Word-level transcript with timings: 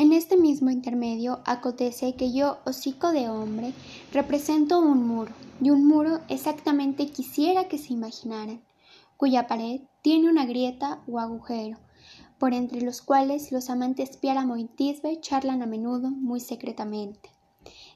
En 0.00 0.14
este 0.14 0.38
mismo 0.38 0.70
intermedio 0.70 1.42
acontece 1.44 2.14
que 2.14 2.32
yo, 2.32 2.56
hocico 2.64 3.12
de 3.12 3.28
hombre, 3.28 3.74
represento 4.14 4.80
un 4.80 5.06
muro, 5.06 5.30
y 5.60 5.68
un 5.68 5.86
muro 5.86 6.20
exactamente 6.28 7.10
quisiera 7.10 7.68
que 7.68 7.76
se 7.76 7.92
imaginaran, 7.92 8.62
cuya 9.18 9.46
pared 9.46 9.82
tiene 10.00 10.30
una 10.30 10.46
grieta 10.46 11.02
o 11.06 11.18
agujero, 11.18 11.76
por 12.38 12.54
entre 12.54 12.80
los 12.80 13.02
cuales 13.02 13.52
los 13.52 13.68
amantes 13.68 14.16
Piáramo 14.16 14.56
y 14.56 14.64
Tisbe 14.64 15.20
charlan 15.20 15.60
a 15.60 15.66
menudo 15.66 16.08
muy 16.08 16.40
secretamente. 16.40 17.28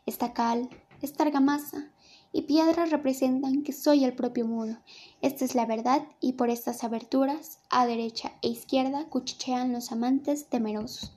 Esta 0.05 0.35
cal, 0.35 0.69
esta 1.01 1.25
argamasa 1.25 1.91
y 2.33 2.43
piedras 2.43 2.91
representan 2.91 3.63
que 3.63 3.73
soy 3.73 4.05
el 4.05 4.15
propio 4.15 4.45
muro. 4.47 4.77
Esta 5.23 5.47
es 5.47 5.55
la 5.55 5.65
verdad 5.65 6.07
y 6.21 6.35
por 6.35 6.51
estas 6.51 6.85
aberturas, 6.85 7.61
a 7.71 7.87
derecha 7.87 8.33
e 8.43 8.49
izquierda, 8.49 9.07
cuchichean 9.09 9.73
los 9.73 9.91
amantes 9.91 10.51
temerosos. 10.51 11.14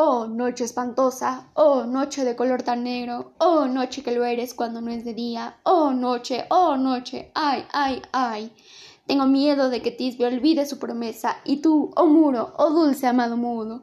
Oh, 0.00 0.28
noche 0.28 0.62
espantosa, 0.62 1.48
oh, 1.54 1.84
noche 1.84 2.24
de 2.24 2.36
color 2.36 2.62
tan 2.62 2.84
negro, 2.84 3.32
oh, 3.38 3.66
noche 3.66 4.04
que 4.04 4.12
lo 4.12 4.24
eres 4.24 4.54
cuando 4.54 4.80
no 4.80 4.92
es 4.92 5.04
de 5.04 5.12
día, 5.12 5.56
oh, 5.64 5.92
noche, 5.92 6.44
oh, 6.50 6.76
noche, 6.76 7.32
ay, 7.34 7.64
ay, 7.72 8.00
ay. 8.12 8.52
Tengo 9.08 9.26
miedo 9.26 9.70
de 9.70 9.82
que 9.82 9.90
Tisbe 9.90 10.24
olvide 10.24 10.66
su 10.66 10.78
promesa, 10.78 11.38
y 11.44 11.56
tú, 11.56 11.90
oh 11.96 12.06
muro, 12.06 12.54
oh 12.58 12.70
dulce 12.70 13.08
amado 13.08 13.36
mudo, 13.36 13.82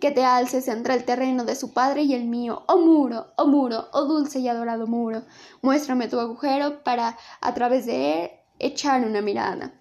que 0.00 0.10
te 0.10 0.24
alces 0.24 0.66
entre 0.66 0.94
el 0.94 1.04
terreno 1.04 1.44
de 1.44 1.54
su 1.54 1.72
padre 1.72 2.02
y 2.02 2.14
el 2.14 2.24
mío, 2.24 2.64
oh 2.66 2.78
muro, 2.78 3.28
oh 3.36 3.46
muro, 3.46 3.86
oh 3.92 4.06
dulce 4.06 4.40
y 4.40 4.48
adorado 4.48 4.88
muro, 4.88 5.22
muéstrame 5.62 6.08
tu 6.08 6.18
agujero 6.18 6.82
para 6.82 7.16
a 7.40 7.54
través 7.54 7.86
de 7.86 8.24
él 8.24 8.30
echar 8.58 9.06
una 9.06 9.22
mirada. 9.22 9.72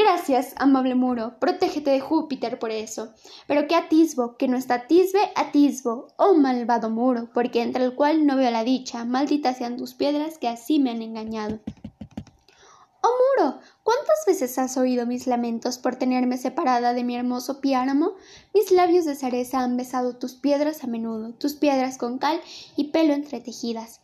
Gracias, 0.00 0.54
amable 0.56 0.94
muro, 0.94 1.34
protégete 1.38 1.90
de 1.90 2.00
Júpiter 2.00 2.58
por 2.58 2.70
eso. 2.70 3.12
Pero 3.46 3.68
que 3.68 3.74
atisbo, 3.74 4.38
que 4.38 4.48
no 4.48 4.56
está 4.56 4.86
Tisbe, 4.86 5.20
atisbo, 5.36 6.08
oh 6.16 6.32
malvado 6.32 6.88
muro, 6.88 7.28
porque 7.34 7.60
entre 7.60 7.84
el 7.84 7.94
cual 7.94 8.24
no 8.24 8.36
veo 8.36 8.50
la 8.50 8.64
dicha, 8.64 9.04
malditas 9.04 9.58
sean 9.58 9.76
tus 9.76 9.92
piedras 9.92 10.38
que 10.38 10.48
así 10.48 10.78
me 10.78 10.88
han 10.90 11.02
engañado. 11.02 11.60
Oh 13.02 13.42
muro, 13.44 13.58
¿cuántas 13.82 14.24
veces 14.26 14.56
has 14.58 14.78
oído 14.78 15.04
mis 15.04 15.26
lamentos 15.26 15.76
por 15.76 15.96
tenerme 15.96 16.38
separada 16.38 16.94
de 16.94 17.04
mi 17.04 17.14
hermoso 17.14 17.60
piáramo? 17.60 18.12
Mis 18.54 18.70
labios 18.70 19.04
de 19.04 19.16
cereza 19.16 19.60
han 19.60 19.76
besado 19.76 20.16
tus 20.16 20.32
piedras 20.32 20.82
a 20.82 20.86
menudo, 20.86 21.34
tus 21.34 21.52
piedras 21.52 21.98
con 21.98 22.16
cal 22.16 22.40
y 22.74 22.84
pelo 22.84 23.12
entretejidas. 23.12 24.00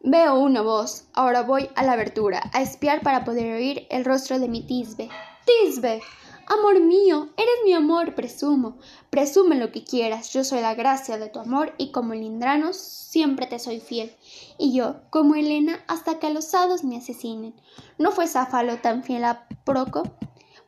Veo 0.00 0.40
una 0.40 0.62
voz. 0.62 1.04
Ahora 1.14 1.42
voy 1.42 1.70
a 1.76 1.84
la 1.84 1.92
abertura, 1.92 2.50
a 2.52 2.62
espiar 2.62 3.02
para 3.02 3.24
poder 3.24 3.54
oír 3.54 3.86
el 3.90 4.04
rostro 4.04 4.40
de 4.40 4.48
mi 4.48 4.66
Tisbe. 4.66 5.08
¡Tisbe! 5.46 6.02
Amor 6.48 6.80
mío, 6.80 7.28
eres 7.36 7.54
mi 7.64 7.72
amor, 7.72 8.14
presumo. 8.14 8.78
Presume 9.10 9.54
lo 9.54 9.70
que 9.70 9.84
quieras, 9.84 10.32
yo 10.32 10.42
soy 10.42 10.60
la 10.60 10.74
gracia 10.74 11.18
de 11.18 11.28
tu 11.28 11.38
amor 11.38 11.72
y 11.78 11.92
como 11.92 12.14
Lindranos 12.14 12.76
siempre 12.76 13.46
te 13.46 13.60
soy 13.60 13.78
fiel. 13.78 14.14
Y 14.58 14.74
yo, 14.74 14.96
como 15.10 15.36
Helena, 15.36 15.78
hasta 15.86 16.18
que 16.18 16.30
los 16.30 16.52
hados 16.54 16.82
me 16.82 16.96
asesinen. 16.96 17.54
¿No 17.96 18.10
fue 18.10 18.26
Záfalo 18.26 18.78
tan 18.78 19.04
fiel 19.04 19.24
a 19.24 19.46
Proco? 19.64 20.02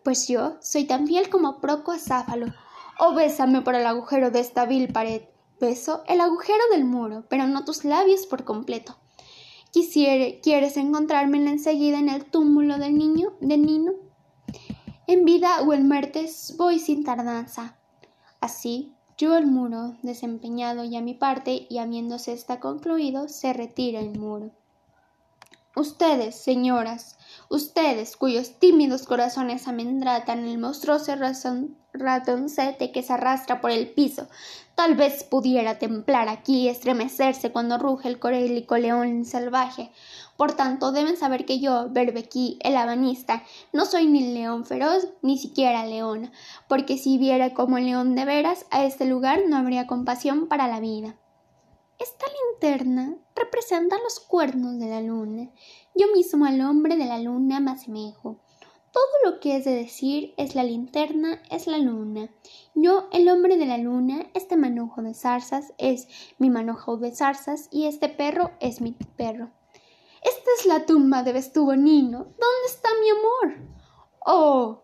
Pues 0.05 0.29
yo 0.29 0.57
soy 0.61 0.85
tan 0.85 1.09
fiel 1.09 1.29
como 1.29 1.61
Proco 1.61 1.93
a 1.93 1.99
Záfalo. 1.99 2.47
Oh, 3.01 3.15
bésame 3.15 3.63
por 3.63 3.75
el 3.75 3.87
agujero 3.87 4.31
de 4.31 4.41
esta 4.41 4.65
vil 4.65 4.93
pared. 4.93 5.23
Beso 5.61 6.05
el 6.07 6.21
agujero 6.21 6.63
del 6.71 6.85
muro, 6.85 7.25
pero 7.29 7.49
no 7.49 7.65
tus 7.65 7.85
labios 7.85 8.27
por 8.27 8.45
completo. 8.45 8.97
Quisiere, 9.73 10.41
¿Quieres 10.41 10.77
encontrarme 10.77 11.39
enseguida 11.39 11.99
en 11.99 12.09
el 12.09 12.25
túmulo 12.25 12.79
del 12.79 12.97
niño, 12.97 13.33
de 13.41 13.59
Nino? 13.59 14.08
En 15.09 15.25
vida 15.25 15.63
o 15.63 15.73
en 15.73 15.89
muerte 15.89 16.31
voy 16.59 16.79
sin 16.79 17.03
tardanza. 17.03 17.79
Así, 18.43 18.93
yo 19.17 19.39
el 19.39 19.47
muro, 19.47 19.97
desempeñado 20.03 20.85
ya 20.85 21.01
mi 21.01 21.15
parte 21.15 21.67
y 21.71 21.79
habiéndose 21.79 22.35
está 22.35 22.61
concluido, 22.61 23.27
se 23.27 23.55
retira 23.55 24.01
el 24.01 24.19
muro. 24.19 24.51
Ustedes, 25.75 26.35
señoras, 26.35 27.17
ustedes 27.49 28.19
cuyos 28.19 28.59
tímidos 28.59 29.05
corazones 29.07 29.67
amendratan 29.67 30.47
el 30.47 30.59
monstruoso 30.59 31.13
ratoncete 31.95 32.93
que 32.93 33.03
se 33.03 33.15
arrastra 33.15 33.63
por 33.63 33.71
el 33.71 33.89
piso, 33.89 34.29
tal 34.75 34.95
vez 34.95 35.25
pudiera 35.25 35.79
templar 35.79 36.29
aquí 36.29 36.65
y 36.65 36.69
estremecerse 36.69 37.51
cuando 37.51 37.79
ruge 37.79 38.09
el 38.09 38.19
corélico 38.19 38.77
león 38.77 39.25
salvaje, 39.25 39.91
por 40.39 40.53
tanto, 40.53 40.93
deben 40.93 41.17
saber 41.17 41.45
que 41.45 41.59
yo, 41.59 41.89
Berbequí, 41.91 42.61
el 42.63 42.77
abanista, 42.77 43.43
no 43.73 43.85
soy 43.87 44.07
ni 44.07 44.33
león 44.33 44.65
feroz, 44.65 45.09
ni 45.21 45.37
siquiera 45.37 45.85
leona, 45.85 46.31
porque 46.69 46.97
si 46.97 47.19
viera 47.19 47.55
como 47.55 47.81
león 47.81 48.15
de 48.15 48.25
veras, 48.25 48.65
a 48.71 48.85
este 48.85 49.05
lugar 49.05 49.41
no 49.49 49.57
habría 49.57 49.89
compasión 49.89 50.47
para 50.47 50.69
la 50.69 50.79
vida. 50.79 51.17
Esta 51.99 52.27
linterna 52.53 53.17
representa 53.35 53.99
los 53.99 54.21
cuernos 54.21 54.79
de 54.79 54.87
la 54.87 55.01
luna. 55.01 55.51
Yo 55.97 56.07
mismo 56.15 56.47
al 56.47 56.61
hombre 56.61 56.97
de 56.97 57.07
la 57.07 57.19
luna 57.19 57.59
me 57.59 57.73
asemejo. 57.73 58.39
Todo 58.93 59.33
lo 59.33 59.41
que 59.41 59.57
es 59.57 59.65
de 59.65 59.75
decir 59.75 60.35
es 60.37 60.55
la 60.55 60.63
linterna, 60.63 61.43
es 61.51 61.67
la 61.67 61.79
luna. 61.79 62.31
Yo, 62.77 63.09
el 63.11 63.29
hombre 63.29 63.57
de 63.57 63.67
la 63.67 63.79
luna, 63.79 64.31
este 64.35 64.57
manojo 64.57 65.03
de 65.03 65.15
zarzas 65.15 65.73
es 65.79 66.07
mi 66.39 66.49
manojo 66.49 66.97
de 66.97 67.11
zarzas 67.11 67.69
y 67.73 67.87
este 67.87 68.09
perro 68.09 68.53
es 68.61 68.81
mi 68.81 68.93
perro. 68.93 69.51
Es 70.59 70.67
la 70.67 70.87
tumba 70.87 71.23
de 71.23 71.33
Vestuvo 71.33 71.77
Nino. 71.77 72.19
¿Dónde 72.19 72.67
está 72.67 72.89
mi 73.01 73.11
amor? 73.11 73.59
Oh. 74.27 74.83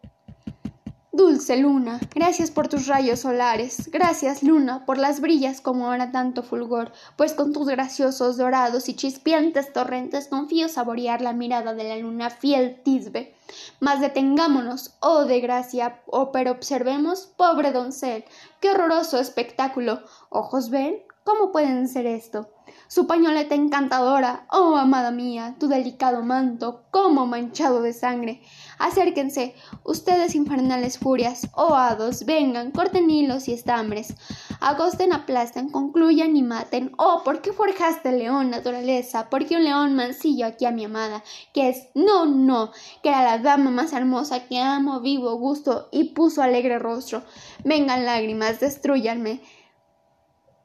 Dulce 1.11 1.57
luna, 1.57 1.99
gracias 2.15 2.53
por 2.53 2.69
tus 2.69 2.87
rayos 2.87 3.21
solares, 3.21 3.91
gracias 3.91 4.45
luna 4.45 4.85
por 4.85 4.99
las 4.99 5.21
brillas 5.21 5.61
como 5.61 5.87
ahora 5.87 6.13
tanto 6.13 6.43
fulgor, 6.45 6.93
pues 7.17 7.33
con 7.35 7.53
tus 7.53 7.67
graciosos 7.69 8.37
dorados 8.37 8.89
y 8.89 8.95
chispeantes 8.95 9.73
torrentes 9.73 10.29
confío 10.29 10.69
saborear 10.69 11.21
la 11.21 11.33
mirada 11.33 11.75
de 11.75 11.85
la 11.85 11.97
luna 11.97 12.31
fiel 12.31 12.81
tisbe. 12.85 13.35
Mas 13.81 14.01
detengámonos, 14.01 14.95
oh 15.01 15.25
de 15.25 15.41
gracia, 15.41 16.03
oh 16.07 16.31
pero 16.31 16.53
observemos, 16.53 17.27
pobre 17.37 17.73
doncel, 17.73 18.25
qué 18.61 18.71
horroroso 18.71 19.19
espectáculo. 19.19 20.03
Ojos 20.31 20.71
ven, 20.71 21.03
¿cómo 21.25 21.51
pueden 21.51 21.89
ser 21.89 22.07
esto? 22.07 22.49
su 22.89 23.07
pañoleta 23.07 23.55
encantadora, 23.55 24.47
oh 24.51 24.77
amada 24.77 25.11
mía, 25.11 25.57
tu 25.59 25.69
delicado 25.69 26.23
manto, 26.23 26.85
como 26.91 27.27
manchado 27.27 27.83
de 27.83 27.93
sangre. 27.93 28.43
Acérquense, 28.79 29.55
ustedes 29.85 30.35
infernales 30.35 30.99
furias, 30.99 31.49
oh 31.55 31.75
hados, 31.75 32.25
vengan, 32.25 32.71
corten 32.73 33.09
hilos 33.09 33.49
y 33.49 33.53
estambres, 33.53 34.15
agosten, 34.61 35.13
aplasten, 35.13 35.71
concluyan 35.71 36.37
y 36.37 36.43
maten. 36.43 36.93
Oh, 36.97 37.23
¿por 37.25 37.41
qué 37.41 37.53
forjaste 37.53 38.13
león, 38.13 38.51
naturaleza? 38.51 39.31
¿Por 39.31 39.47
qué 39.47 39.57
un 39.57 39.65
león 39.65 39.95
mancillo 39.95 40.47
aquí 40.47 40.67
a 40.67 40.71
mi 40.71 40.85
amada? 40.85 41.23
Que 41.53 41.69
es, 41.71 41.89
no, 41.95 42.27
no, 42.27 42.73
que 43.03 43.09
era 43.09 43.23
la 43.23 43.39
dama 43.39 43.71
más 43.71 43.93
hermosa 43.93 44.47
que 44.47 44.61
amo, 44.61 45.01
vivo, 45.01 45.37
gusto 45.37 45.89
y 45.93 46.11
puso 46.15 46.43
alegre 46.43 46.79
rostro. 46.79 47.23
Vengan 47.65 48.05
lágrimas, 48.05 48.61
destruyanme. 48.61 49.41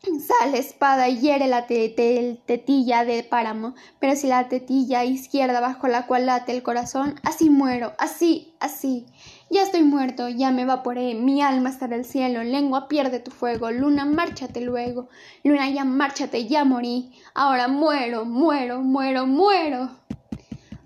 Sale 0.02 0.60
espada 0.60 1.10
y 1.10 1.20
hiere 1.20 1.48
la 1.48 1.68
tetilla 1.68 3.04
de 3.04 3.22
páramo, 3.22 3.76
pero 4.00 4.16
si 4.16 4.28
la 4.28 4.48
tetilla 4.48 5.04
izquierda 5.04 5.60
bajo 5.60 5.90
la 5.90 6.08
cual 6.08 6.26
late 6.26 6.54
el 6.54 6.64
corazón, 6.64 7.20
así 7.24 7.50
muero, 7.50 7.92
así, 7.98 8.56
así. 8.62 9.06
Ya 9.50 9.62
estoy 9.64 9.84
muerto, 9.84 10.30
ya 10.30 10.52
me 10.52 10.62
evaporé, 10.62 11.16
mi 11.16 11.42
alma 11.42 11.70
está 11.70 11.90
del 11.90 12.06
cielo, 12.06 12.44
lengua 12.44 12.88
pierde 12.88 13.20
tu 13.20 13.32
fuego, 13.32 13.72
luna, 13.72 14.06
márchate 14.06 14.62
luego, 14.62 15.10
luna, 15.44 15.70
ya 15.70 15.84
márchate, 15.84 16.48
ya 16.48 16.64
morí, 16.64 17.12
ahora 17.34 17.68
muero, 17.68 18.24
muero, 18.24 18.80
muero, 18.80 19.28
muero. 19.28 19.90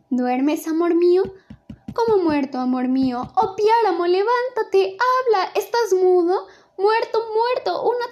¿Duermes, 0.10 0.68
amor 0.68 0.96
mío? 0.96 1.22
¿Cómo 1.94 2.24
muerto, 2.24 2.58
amor 2.58 2.88
mío? 2.88 3.32
Oh, 3.36 3.56
Piáramo, 3.56 4.08
levántate, 4.08 4.98
habla, 4.98 5.52
¿estás 5.54 5.94
mudo? 5.94 6.48
Muerto, 6.76 7.20
muerto, 7.36 7.84
una 7.84 8.03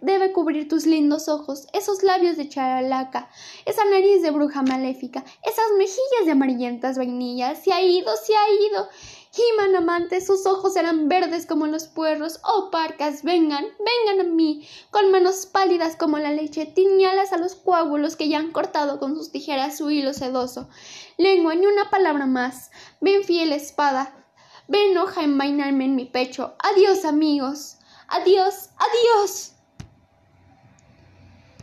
debe 0.00 0.32
cubrir 0.32 0.68
tus 0.68 0.86
lindos 0.86 1.28
ojos, 1.28 1.66
esos 1.72 2.02
labios 2.02 2.36
de 2.36 2.48
charalaca, 2.48 3.28
esa 3.64 3.84
nariz 3.84 4.22
de 4.22 4.30
bruja 4.30 4.62
maléfica, 4.62 5.24
esas 5.42 5.72
mejillas 5.76 6.26
de 6.26 6.32
amarillentas 6.32 6.96
vainillas. 6.96 7.62
Se 7.62 7.72
ha 7.72 7.82
ido, 7.82 8.10
se 8.16 8.34
ha 8.34 8.50
ido. 8.70 8.88
Giman 9.32 9.76
amantes, 9.76 10.26
sus 10.26 10.44
ojos 10.46 10.76
eran 10.76 11.08
verdes 11.08 11.46
como 11.46 11.66
los 11.66 11.86
puerros. 11.86 12.40
Oh, 12.42 12.70
parcas, 12.70 13.22
vengan, 13.22 13.64
vengan 13.78 14.26
a 14.26 14.30
mí, 14.30 14.68
con 14.90 15.10
manos 15.10 15.46
pálidas 15.46 15.96
como 15.96 16.18
la 16.18 16.32
leche, 16.32 16.66
tiñalas 16.66 17.32
a 17.32 17.38
los 17.38 17.54
coágulos 17.54 18.16
que 18.16 18.28
ya 18.28 18.38
han 18.38 18.52
cortado 18.52 18.98
con 18.98 19.14
sus 19.14 19.30
tijeras 19.30 19.78
su 19.78 19.90
hilo 19.90 20.14
sedoso. 20.14 20.68
Lengua, 21.16 21.54
ni 21.54 21.66
una 21.66 21.90
palabra 21.90 22.26
más. 22.26 22.70
Ven 23.00 23.22
fiel 23.22 23.52
espada, 23.52 24.14
Ven 24.70 24.96
hoja 24.96 25.24
envainarme 25.24 25.84
en 25.84 25.96
mi 25.96 26.04
pecho. 26.04 26.54
Adiós, 26.60 27.04
amigos. 27.04 27.79
Adiós, 28.10 28.68
adiós. 28.76 29.52